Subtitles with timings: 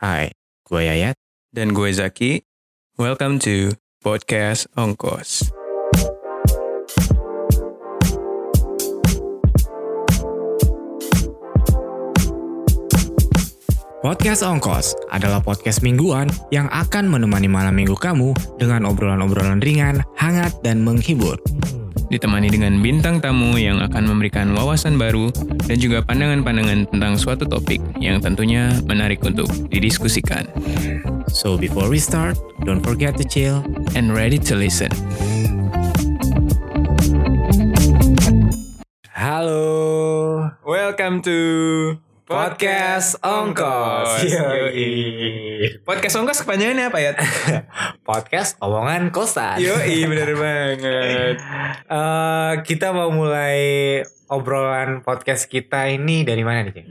[0.00, 0.32] Hai,
[0.64, 1.12] gue Yayat.
[1.52, 2.40] Dan gue Zaki.
[2.96, 5.52] Welcome to Podcast Ongkos.
[14.00, 20.56] Podcast Ongkos adalah podcast mingguan yang akan menemani malam minggu kamu dengan obrolan-obrolan ringan, hangat,
[20.64, 21.36] dan menghibur.
[22.10, 25.30] Ditemani dengan bintang tamu yang akan memberikan wawasan baru
[25.70, 30.50] dan juga pandangan-pandangan tentang suatu topik yang tentunya menarik untuk didiskusikan.
[31.30, 32.34] So before we start,
[32.66, 33.62] don't forget to chill.
[33.94, 34.90] And ready to listen.
[39.14, 40.50] Halo.
[40.66, 44.22] Welcome to Podcast Ongkos.
[44.22, 44.86] Yoi.
[45.82, 47.12] Podcast Ongkos kepanjangannya apa ya?
[48.06, 49.58] Podcast omongan kosan.
[49.58, 51.42] Yoi, bener banget.
[51.90, 53.58] Eh, kita mau mulai
[54.30, 56.86] obrolan podcast kita ini dari mana nih?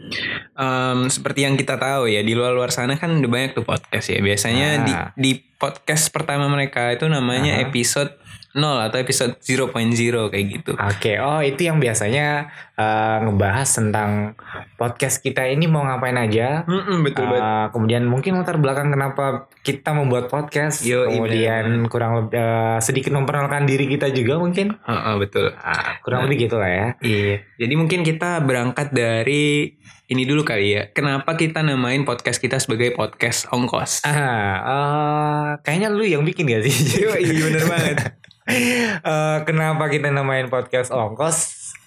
[0.60, 4.20] Em, seperti yang kita tahu ya di luar-luar sana kan udah banyak tuh podcast ya.
[4.20, 5.16] Biasanya di Ah.
[5.16, 7.64] di podcast pertama mereka itu namanya Ah.
[7.64, 8.12] episode
[8.58, 10.72] 0 atau episode 0.0 kayak gitu.
[10.74, 14.34] Oke, oh itu yang biasanya eh, ngebahas tentang
[14.74, 16.66] podcast kita ini mau ngapain aja.
[16.66, 17.44] Mm-mm, betul banget.
[17.46, 20.82] Eh, kemudian mungkin latar belakang kenapa kita membuat podcast.
[20.82, 24.74] Yo, iya, kemudian kurang lebih eh, sedikit memperkenalkan diri kita juga mungkin.
[24.82, 25.54] Heeh, betul.
[25.62, 26.88] Ah, kurang lebih gitu lah ya.
[27.06, 27.46] Iya.
[27.62, 29.78] Jadi mungkin kita berangkat dari
[30.10, 30.84] ini dulu kali ya.
[30.90, 34.02] Kenapa kita namain podcast kita sebagai podcast ongkos?
[34.10, 34.18] Ah,
[34.66, 37.06] eh, kayaknya lu yang bikin gak sih?
[37.06, 37.98] Yoi, bener banget.
[38.50, 41.38] Eh, kenapa kita namain podcast ongkos?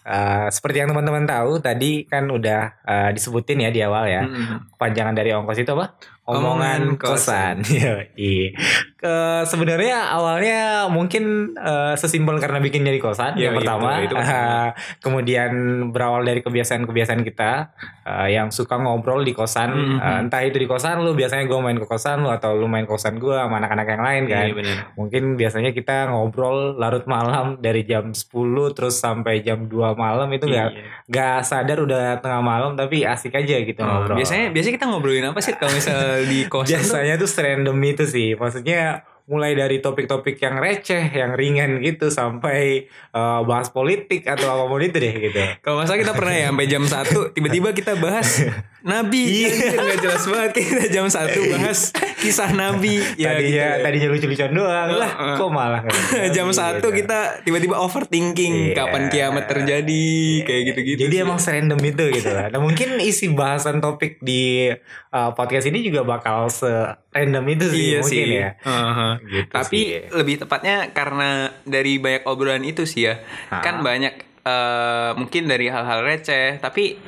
[0.02, 4.22] Eh, seperti yang teman-teman tahu tadi kan udah eh, disebutin ya di awal ya.
[4.27, 4.74] Mm-mm.
[4.78, 5.94] Panjangan dari ongkos itu apa?
[6.27, 7.56] Omongan Omongan kosan.
[7.83, 8.55] Yoi.
[9.03, 9.14] Ke
[9.45, 13.98] sebenarnya awalnya mungkin eh, sesimpel karena bikin jadi kosan Yoi, yang pertama.
[13.98, 14.70] betul, itu pertama.
[15.05, 15.53] Kemudian
[15.91, 19.75] berawal dari kebiasaan-kebiasaan kita eh, yang suka ngobrol di kosan.
[19.75, 19.98] Mhm.
[19.98, 22.86] Eh, entah itu di kosan lu biasanya gue main ke kosan lu atau lu main
[22.86, 24.47] kosan gue sama anak-anak yang lain kan.
[24.47, 24.77] Iya bener.
[24.95, 28.30] Mungkin biasanya kita ngobrol larut malam dari jam 10
[28.73, 30.86] terus sampai jam 2 malam itu nggak Iya.
[31.11, 34.14] nggak sadar udah tengah malam tapi asik aja gitu Oh, ngobrol.
[34.14, 36.70] biasanya biasanya kita ngobrolin apa sih kalau misal di kosan?
[36.70, 36.79] tuh?
[36.79, 38.29] biasanya tuh random itu sih.
[38.36, 38.92] Maksudnya
[39.30, 44.83] mulai dari topik-topik yang receh, yang ringan gitu sampai eh, bahas politik atau apa pun
[44.83, 45.40] itu deh gitu.
[45.62, 48.42] Kalau masa kita pernah ya sampai jam 1 tiba-tiba kita bahas
[48.82, 49.22] Nabi.
[49.46, 51.80] Iya, nggak jelas banget kita jam 1 bahas
[52.16, 52.98] kisah Nabi.
[53.14, 53.70] Ya, tadinya gitu ya.
[53.80, 55.10] tadinya lucu-lucuan doang lah.
[55.10, 55.36] Heeh.
[55.36, 55.82] Kok malah
[56.36, 56.88] jam gitu.
[56.90, 58.74] 1 kita tiba-tiba overthinking Iya.
[58.76, 60.06] kapan kiamat terjadi
[60.42, 61.00] kayak gitu-gitu.
[61.04, 61.22] Jadi sih.
[61.22, 62.46] emang serandom itu gitu lah.
[62.48, 64.70] Nah mungkin isi bahasan topik di
[65.08, 68.36] uh, podcast ini juga bakal se-random itu sih iya mungkin sih.
[68.36, 68.48] ya.
[68.58, 69.12] Heeh.
[69.24, 70.10] Gitu Tapi sih.
[70.10, 71.30] lebih tepatnya karena
[71.62, 73.22] dari banyak obrolan itu sih ya.
[73.48, 73.60] Ah.
[73.60, 76.98] Kan banyak eh, mungkin dari hal-hal receh, tapi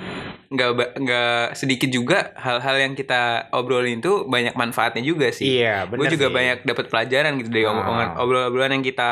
[0.47, 5.59] nggak nggak sedikit juga hal-hal yang kita obrolin itu banyak manfaatnya juga sih.
[5.59, 6.35] Iya, benar Gue juga sih.
[6.35, 7.73] banyak dapat pelajaran gitu dari Ah.
[7.73, 9.11] omongan obrolan-obrolan yang kita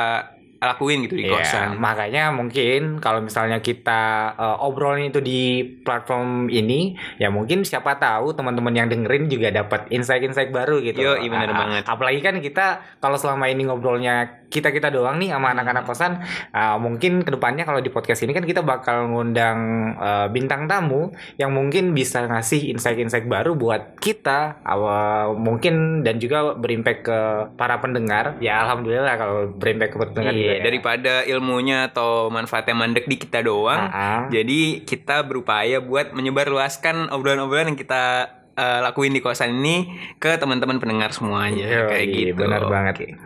[0.59, 1.69] lakuin gitu di Iya, kosan.
[1.77, 5.41] makanya mungkin kalau misalnya kita uh, obrolin itu di
[5.83, 11.03] platform ini, ya mungkin siapa tahu teman-teman yang dengerin juga dapat insight-insight baru gitu.
[11.03, 11.83] Yo, iya bener Ah, banget.
[11.83, 12.67] Apalagi kan kita
[12.99, 16.21] kalau selama ini ngobrolnya kita kita doang nih sama anak-anak kosan,
[16.53, 21.09] ah, mungkin ke depannya kalau di podcast ini kan kita bakal ngundang uh, bintang tamu
[21.41, 27.19] yang mungkin bisa ngasih insight-insight baru buat kita, awal mungkin dan juga berimpact ke
[27.57, 28.37] para pendengar.
[28.45, 30.33] Ya alhamdulillah kalau berimpact ke pendengar.
[30.37, 30.63] Iya, juga ya.
[30.63, 33.89] daripada ilmunya atau manfaatnya mandek di kita doang.
[33.89, 34.29] Ah.
[34.29, 40.77] Jadi kita berupaya buat menyebarluaskan obrolan-obrolan yang kita eh, lakuin di kosan ini ke teman-teman
[40.77, 42.33] pendengar semuanya Yoi, kayak gitu.
[42.37, 43.17] benar banget.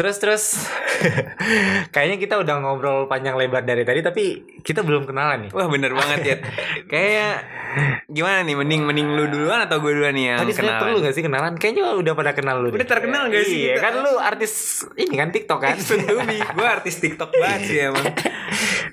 [0.00, 0.44] Terus terus
[1.92, 4.22] kayaknya kita udah ngobrol panjang lebar dari tadi tapi
[4.64, 5.50] kita belum kenalan nih.
[5.52, 6.36] Wah bener banget ya.
[6.92, 7.44] Kayak
[8.08, 8.56] gimana nih?
[8.56, 10.80] Mending mending lu duluan atau gue duluan nih yang Tadi kenalan?
[10.80, 11.52] perlu gak sih kenalan?
[11.60, 12.72] Kayaknya udah pada kenal lu.
[12.72, 13.84] Udah terkenal gak sih Iya kita?
[13.84, 14.52] kan lu artis
[14.96, 15.76] ini kan TikTok kan?
[15.76, 18.04] Tentubi, gue artis TikTok banget sih emang.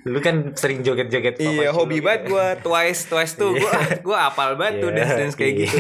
[0.08, 2.32] Lu kan sering joget-joget iya, hobi Culu banget gitu.
[2.34, 3.52] gue twice twice tuh.
[3.54, 3.72] Gue
[4.08, 5.60] gue apal banget tuh Iya, dance dance kayak iya.
[5.68, 5.78] gitu.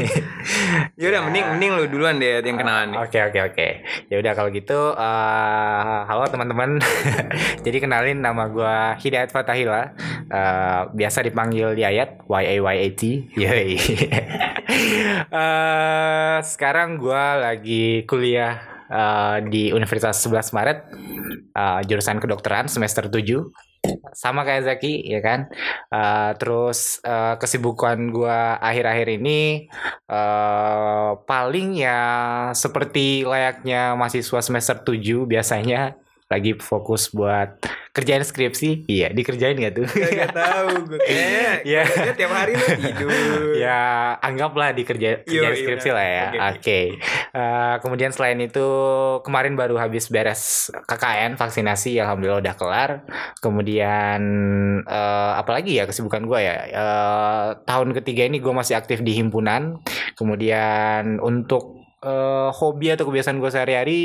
[1.00, 3.00] Yaudah mending mending lu duluan deh yang kenalan nih.
[3.00, 3.68] Oke oke oke.
[4.12, 6.84] Ya udah kalau gitu eh, halo teman-teman.
[7.66, 9.96] Jadi kenalin nama gua Hidayat Fatahila.
[10.28, 13.02] Eh, biasa dipanggil Yayat Y A Y A T.
[13.41, 13.72] Yoi.
[15.28, 18.59] Eh, sekarang gua lagi kuliah
[18.91, 20.78] eh, di Universitas 11 Maret
[21.56, 23.66] eh, jurusan kedokteran semester 7
[24.13, 25.49] sama kayak Zaki ya kan?
[25.93, 29.69] Eh, terus eh, kesibukan gua akhir-akhir ini
[30.07, 31.99] eh paling ya
[32.55, 35.95] seperti layaknya mahasiswa semester 7 biasanya
[36.28, 37.59] lagi fokus buat
[37.97, 38.85] kerjaan skripsi?
[38.85, 39.90] Iya dikerjain gak tuh?
[39.90, 41.82] Gak tahu gue kayaknya Iya.
[41.84, 43.58] kayaknya tiap hari lu tidur.
[43.58, 43.79] ya
[44.20, 46.26] anggaplah dikerja Yo, kerjaan iya, skripsi lah ya.
[46.29, 46.40] Oke.
[46.53, 46.79] oke.
[47.34, 48.67] Eh, kemudian selain itu
[49.22, 50.41] kemarin baru habis beres
[50.85, 52.91] KKN vaksinasi alhamdulillah udah kelar.
[53.41, 54.22] Kemudian
[54.84, 56.55] eh, apalagi ya kesibukan gue ya?
[56.67, 59.82] Eh, tahun ketiga ini gue masih aktif di himpunan.
[60.14, 64.02] Kemudian untuk eh, hobi atau kebiasaan gue sehari-hari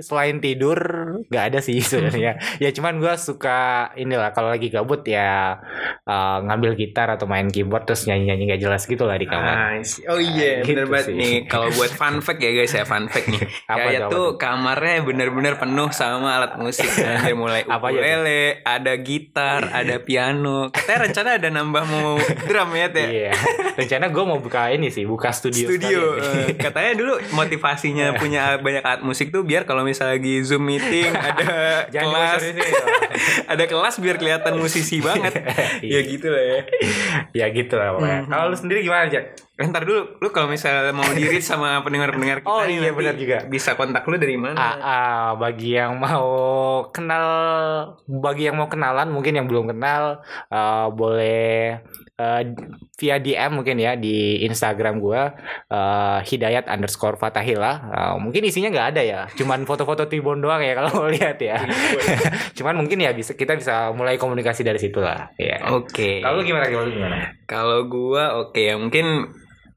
[0.00, 0.78] selain tidur
[1.26, 3.60] nggak ada sih sebenarnya ya cuman gue suka
[3.94, 5.58] inilah kalau lagi gabut ya
[6.02, 9.78] eh, ngambil gitar atau main keyboard terus nyanyi-nyanyi nggak jelas gitu lah di kamar.
[10.08, 11.14] Oh iya, Gitu bener banget sih.
[11.14, 11.36] nih.
[11.46, 13.40] Kalau buat fun fact ya guys ya, fun fact nih.
[13.72, 16.86] Apa Kayak tuh, kamarnya bener-bener penuh sama alat musik.
[16.98, 20.68] Dari mulai Apa aja ukulele, ada gitar, ada piano.
[20.70, 22.10] Katanya rencana ada nambah mau
[22.46, 23.06] drum ya teh.
[23.06, 23.32] Iya.
[23.74, 25.66] Rencana gue mau buka ini sih, buka studio.
[25.66, 26.00] Studio.
[26.18, 31.10] Eh, Katanya dulu motivasinya punya banyak alat musik tuh biar kalau misalnya lagi Zoom meeting
[31.28, 32.62] ada kelas ini.
[33.52, 35.32] ada kelas biar kelihatan musisi banget.
[35.84, 36.60] ya gitu lah ya.
[37.32, 38.20] ya gitu lah pokoknya.
[38.24, 38.28] Mhm.
[38.30, 39.52] Kalau lu sendiri gimana Jack?
[39.60, 43.44] Eh, Ntar dulu, lu kalau misalnya mau diri sama pendengar-pendengar kita Oh, iya, benar juga.
[43.44, 44.56] Bisa kontak lu dari mana?
[44.56, 46.24] Ah, ah, bagi yang mau
[46.88, 47.28] kenal,
[48.08, 51.78] bagi yang mau kenalan, mungkin yang belum kenal, eh, boleh
[52.22, 52.42] eh,
[53.02, 55.34] via DM mungkin ya di Instagram gua
[55.66, 57.72] eh, Hidayat underscore Fatahila.
[57.90, 61.58] Eh, mungkin isinya nggak ada ya, cuman foto-foto tribun doang ya kalau mau lihat ya.
[62.58, 65.34] cuman mungkin ya bisa kita bisa mulai komunikasi dari situ lah.
[65.36, 65.58] Ya.
[65.74, 66.22] Oke.
[66.22, 66.70] Kalau lu gimana?
[66.70, 67.18] Kalau gimana?
[67.50, 69.26] Kalau gua oke ya mungkin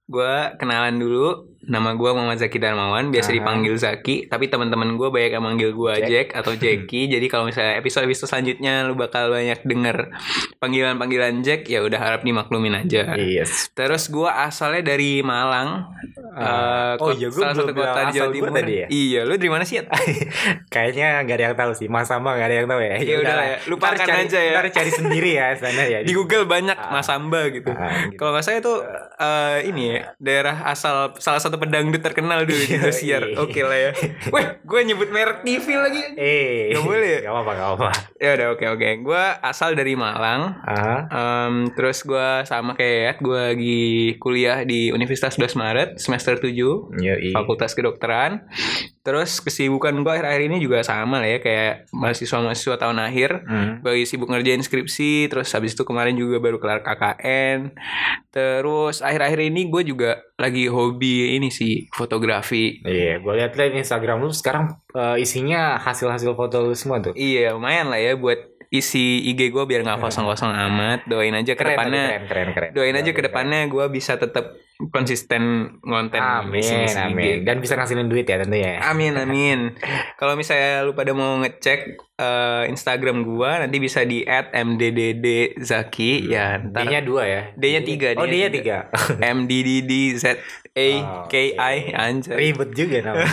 [0.05, 1.54] gua kenalan dulu.
[1.65, 3.35] Nama gua Muhammad Zaki Darmawan, biasa Aha.
[3.35, 6.07] dipanggil Zaki, tapi teman-teman gua banyak yang manggil gua Jack.
[6.07, 7.05] Jack atau Jackie.
[7.07, 10.13] Jadi kalau misalnya episode-episode selanjutnya lu bakal banyak denger
[10.59, 13.15] panggilan-panggilan Jack, ya udah harap dimaklumin aja.
[13.15, 13.69] Yes.
[13.71, 15.89] Terus gua asalnya dari Malang.
[16.35, 18.49] Eh, oh iya, gua salah satu kota di Jawa Timur.
[18.51, 18.87] tadi ya?
[18.87, 19.79] Iya, lu dari mana sih?
[20.73, 21.87] Kayaknya nggak ada yang tahu sih.
[21.87, 22.95] Mas Samba nggak ada yang tahu ya.
[22.99, 24.51] Ya udah lah ya, lupakan cari- aja ya.
[24.53, 25.99] Ntar cari sendiri ya sana ya.
[26.01, 26.91] di Google banyak Ah.
[26.91, 27.71] Mas Samba gitu.
[27.71, 28.19] Ah, gitu.
[28.19, 28.73] Kalau nggak saya itu
[29.17, 33.23] eh, ini ya daerah asal salah satu pedangdut terkenal dulu di Indosiar.
[33.25, 33.37] Iya.
[33.39, 33.91] Oke lah ya.
[34.33, 36.01] Weh, gue nyebut merek TV lagi.
[36.13, 37.19] Eh, Nggak boleh ya?
[37.21, 37.89] Gak apa-apa, gak apa-apa.
[38.17, 38.89] Ya udah oke oke.
[39.01, 40.41] Gue asal dari Malang.
[40.61, 43.81] Ah, Em, terus gue sama kayak gue lagi
[44.17, 46.51] kuliah di Universitas 12 Maret semester 7
[46.95, 47.31] yoi.
[47.31, 48.45] Fakultas Kedokteran.
[49.05, 53.45] Terus kesibukan gue akhir-akhir ini juga sama lah ya kayak mahasiswa-mahasiswa tahun akhir.
[53.45, 53.85] Hmm.
[53.85, 57.69] Gue sibuk ngerjain skripsi, terus habis itu kemarin juga baru kelar KKN.
[58.33, 62.81] Terus akhir-akhir ini gue juga lagi hobi ini sih fotografi.
[62.81, 67.13] Iya, gue lihat lihat Instagram lu sekarang eh, isinya hasil-hasil foto lu semua tuh.
[67.13, 71.05] Iya lumayan lah ya buat isi IG gue biar nggak kosong-kosong amat.
[71.05, 72.05] Doain aja ke depannya.
[72.17, 72.69] keren, keren, keren.
[72.71, 74.57] Doain aja ke depannya gue bisa tetap
[74.91, 75.43] konsisten
[75.81, 77.07] ngonten Amin, isi-isi IG.
[77.07, 77.37] amin.
[77.41, 78.75] Dan bisa ngasilin duit ya tentunya.
[78.75, 78.91] ya.
[78.91, 79.59] Amin amin.
[80.15, 81.79] Kalau misalnya lu pada mau ngecek
[82.13, 84.27] eh, Instagram gua nanti bisa di
[85.15, 87.41] @mdddZaki ya ntar D-nya dua ya.
[87.55, 88.77] D-nya tiga, Oh, D-nya tiga.
[89.21, 90.39] M D D D Z
[90.69, 90.87] A
[91.25, 91.95] K I Oke.
[91.95, 92.35] anjay.
[92.37, 93.31] Ribet juga namanya.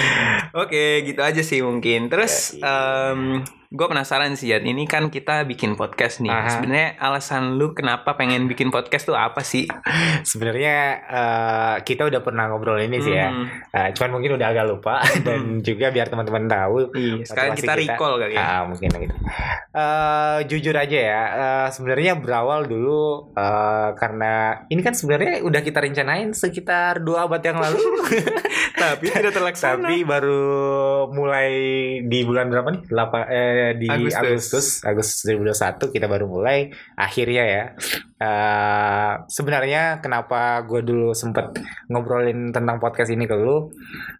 [0.60, 2.08] Oke, gitu aja sih mungkin.
[2.08, 6.34] Terus em gue penasaran sih Yat, ini kan kita bikin podcast nih.
[6.50, 9.70] Sebenarnya alasan lu kenapa pengen bikin podcast tuh apa sih?
[10.30, 10.76] Sebenarnya
[11.06, 13.30] eh, kita udah pernah ngobrol ini sih ya.
[13.30, 13.46] Hmm.
[13.70, 17.74] Eh, cuman mungkin udah agak lupa dan juga biar teman-teman tahu Iya, sekarang motivasi kita
[17.78, 18.42] recall kali ya.
[18.42, 19.14] Ah, mungkin gitu.
[19.70, 25.78] Eh, jujur aja ya, eh, sebenarnya berawal dulu eh, karena ini kan sebenarnya udah kita
[25.78, 27.78] rencanain sekitar dua abad yang lalu,
[28.82, 29.86] Tapi tidak terlaksana.
[29.86, 31.50] tapi baru mulai
[32.02, 32.82] di bulan berapa nih?
[32.90, 34.20] Lapa, eh, di Agustus.
[34.20, 36.68] Agustus Agustus 2021 kita baru mulai.
[36.94, 37.64] Akhirnya ya.
[38.16, 43.72] Eh, sebenarnya kenapa gue dulu sempet ngobrolin tentang podcast ini ke lu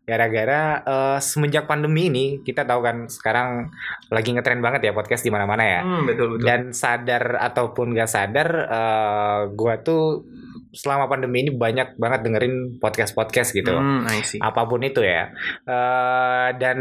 [0.03, 3.69] gara-gara eh, semenjak pandemi ini kita tahu kan sekarang
[4.09, 6.45] lagi ngetren banget ya podcast di mana-mana ya Hmm, betul betul.
[6.45, 10.25] dan sadar ataupun gak sadar eh, gua tuh
[10.71, 13.75] selama pandemi ini banyak banget dengerin podcast podcast gitu.
[13.75, 14.07] Hmm,
[14.41, 15.31] apa pun itu ya.
[15.67, 16.79] Eh, dan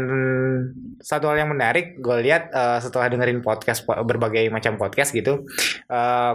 [1.02, 5.44] satu hal yang menarik gue lihat eh, setelah dengerin podcast po- berbagai macam podcast gitu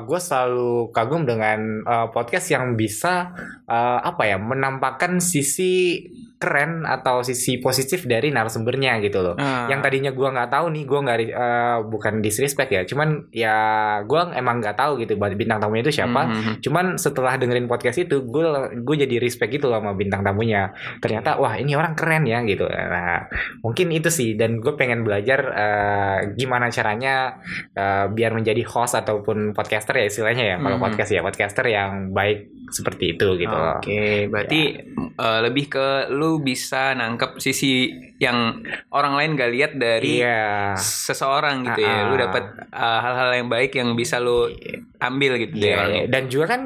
[0.06, 3.32] gue selalu kagum dengan eh, podcast yang bisa
[3.66, 6.04] eh, apa ya menampakkan sisi
[6.36, 9.36] keren atau sisi positif dari narasumbernya gitu loh.
[9.40, 9.66] Ah.
[9.72, 13.58] yang tadinya gua nggak tahu nih gua nggak eh, bukan disrespect ya cuman ya
[14.04, 16.28] gua emang nggak tahu gitu bintang tamunya itu siapa.
[16.28, 16.56] Hmm, hmm.
[16.62, 18.42] cuman setelah dengerin podcast itu gue
[18.76, 22.66] gue jadi respect gitu loh sama bintang tamunya ternyata wah ini orang keren ya gitu
[22.66, 23.30] nah
[23.62, 27.38] mungkin itu sih dan gue pengen belajar eh, gimana caranya
[27.72, 30.84] eh, biar menjadi host ataupun podcaster ya istilahnya ya kalau Hmm.
[30.84, 33.54] podcast ya podcaster yang baik seperti itu gitu.
[33.54, 34.62] Oke, berarti
[34.98, 37.88] eh, lebih ke lu bisa nangkep sisi
[38.18, 38.58] yang
[38.90, 40.74] orang lain gak lihat dari Iya.
[40.76, 42.10] seseorang gitu ya.
[42.10, 44.50] Lu dapat eh, hal-hal yang baik yang bisa lu
[44.98, 46.04] ambil gitu Iya, orang iya.
[46.08, 46.62] dan juga kan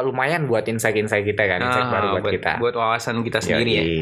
[0.00, 2.52] lumayan buat insight-insight kita kan, insight Ah, baru buat, kita.
[2.56, 3.84] buat wawasan kita sendiri ya.
[3.84, 4.00] Yoi.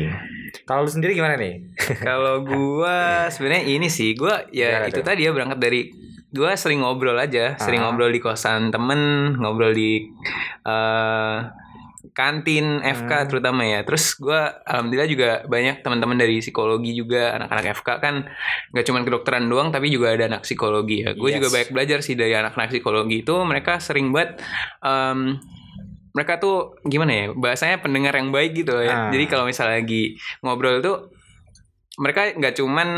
[0.62, 1.66] Kalau lu sendiri gimana nih?
[1.98, 5.04] Kalau gua sebenarnya ini sih, gua ya Gimana itu tuh?
[5.04, 5.90] tadi ya berangkat dari
[6.28, 7.88] gua sering ngobrol aja, sering Ah.
[7.88, 9.00] ngobrol di kosan temen,
[9.36, 10.06] ngobrol di
[10.62, 11.38] eh
[12.10, 13.28] kantin FK Hmm.
[13.28, 13.80] terutama ya.
[13.82, 18.14] Terus gua alhamdulillah juga banyak teman-teman dari psikologi juga, anak-anak FK kan
[18.70, 21.12] nggak cuma kedokteran doang tapi juga ada anak psikologi ya.
[21.12, 21.36] Gue Yes.
[21.38, 24.42] juga banyak belajar sih dari anak-anak psikologi itu mereka sering banget
[24.80, 25.38] em,
[26.10, 28.92] mereka tuh gimana ya bahasanya pendengar yang baik gitu loh ya.
[28.92, 29.10] Ah.
[29.10, 31.10] Jadi kalau misalnya lagi ngobrol tuh
[31.96, 32.88] mereka nggak cuman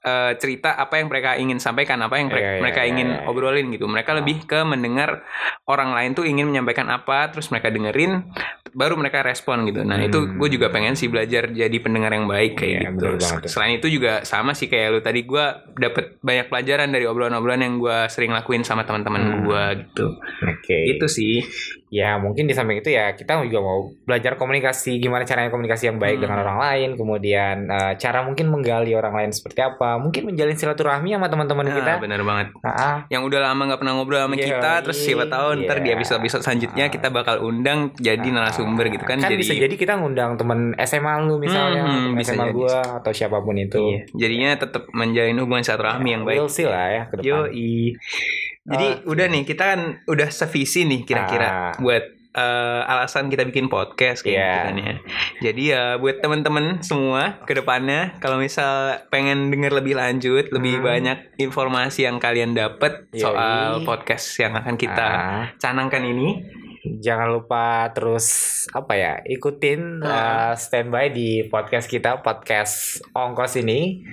[0.00, 3.08] eh, cerita apa yang mereka ingin sampaikan, apa yang mere- Iya, iya, mereka iya, ingin
[3.10, 3.28] iya.
[3.28, 3.84] obrolin gitu.
[3.84, 5.20] Mereka lebih ke mendengar
[5.66, 8.24] orang lain tuh ingin menyampaikan apa, terus mereka dengerin,
[8.72, 9.84] baru mereka respon gitu.
[9.84, 10.40] Nah itu Hmm.
[10.40, 13.06] gue juga pengen sih belajar jadi pendengar yang baik kayak Iya, gitu.
[13.44, 15.44] Selain itu juga sama sih kayak lu tadi gue
[15.76, 19.44] dapet banyak pelajaran dari obrolan-obrolan yang gue sering lakuin sama teman-teman Hmm.
[19.44, 20.06] gue gitu.
[20.48, 20.96] Oke.
[20.96, 21.44] Itu sih.
[21.90, 25.98] Ya mungkin di samping itu ya kita juga mau belajar komunikasi gimana caranya komunikasi yang
[25.98, 26.24] baik Hmm.
[26.24, 31.10] dengan orang lain, kemudian eh, cara mungkin menggali orang lain seperti apa, mungkin menjalin silaturahmi
[31.10, 31.92] sama teman-teman Nah, kita.
[31.98, 32.46] bener banget.
[32.62, 33.02] Ah.
[33.08, 35.96] yang udah lama nggak pernah ngobrol sama Iya, kita terus siapa tahu ntar di iya.
[35.96, 40.78] episode-episode selanjutnya kita bakal undang jadi narasumber gitu kan, jadi bisa jadi kita ngundang teman
[40.78, 42.54] SMA lu misalnya, Hmm, bisa SMA jadi.
[42.54, 43.82] gua atau siapa pun itu.
[43.88, 47.50] iya, jadinya tetap menjalin hubungan silaturahmi yang baik We'll see lah ya ke depan.
[47.50, 47.98] Yoi.
[48.70, 49.06] Jadi Oke.
[49.08, 51.74] udah nih kita kan udah sevisi nih kira-kira Ah.
[51.76, 54.46] buat eh, alasan kita bikin podcast kayak Iya.
[54.46, 54.94] gitu kan ya.
[55.42, 58.72] Jadi ya buat teman-teman semua ke depannya kalau misal
[59.08, 60.86] pengen denger lebih lanjut, lebih Hmm.
[60.86, 65.44] banyak informasi yang kalian dapat soal podcast yang akan kita Ah.
[65.58, 66.38] canangkan ini.
[66.80, 68.26] Jangan lupa terus
[68.70, 74.06] apa ya ikutin uh, standby di podcast kita podcast ongkos ini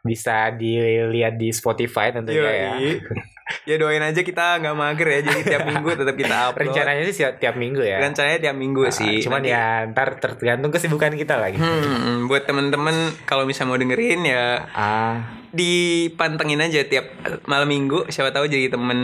[0.00, 2.72] bisa dilihat di Spotify tentunya ya.
[2.76, 2.98] Yoi.
[2.98, 3.30] ya
[3.66, 6.62] doain aja kita nggak mager ya jadi tiap minggu tetap kita upload.
[6.68, 7.98] Rencananya sih tiap minggu ya.
[7.98, 9.20] Rencananya tiap minggu Ah, sih.
[9.20, 11.56] Cuman Nanti- ya ntar tergantung kesibukan kita lagi.
[11.58, 12.94] Hmm, buat temen-temen
[13.24, 17.12] kalau misalnya mau dengerin ya Ah, dipantengin aja tiap
[17.44, 18.96] malam minggu siapa tahu jadi temen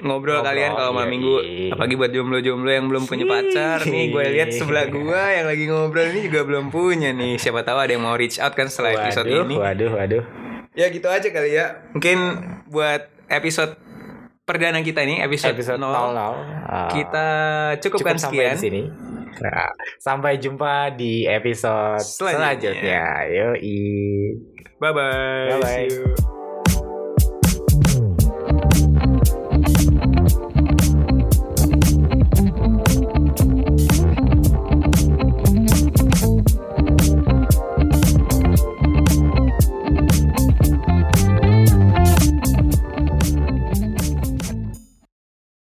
[0.00, 1.70] ngobrol, Ngobrol, kalian kalau malam iya, minggu iya.
[1.70, 6.08] apalagi buat jomblo-jomblo yang belum punya pacar nih gue lihat sebelah gue yang lagi ngobrol
[6.08, 9.28] ini juga belum punya nih siapa tahu ada yang mau reach out kan setelah episode
[9.28, 10.24] waduh, ini waduh, waduh.
[10.72, 12.18] ya gitu aja kali ya mungkin
[12.66, 13.76] buat episode
[14.50, 16.18] perdana kita ini episode, Episode 0 00
[16.66, 17.26] ah, kita
[17.78, 18.82] cukupkan cukup sampai sekian di sini.
[19.40, 19.70] Nah,
[20.02, 22.34] sampai jumpa di episode Selanjutnya.
[22.34, 23.02] selanjutnya.
[23.30, 23.78] Yoi.
[24.82, 25.86] bye bye Bye-bye.
[25.86, 26.39] See you.